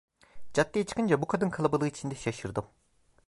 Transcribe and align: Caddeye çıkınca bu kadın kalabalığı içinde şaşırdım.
Caddeye 0.53 0.85
çıkınca 0.85 1.21
bu 1.21 1.25
kadın 1.27 1.49
kalabalığı 1.49 1.87
içinde 1.87 2.15
şaşırdım. 2.15 2.65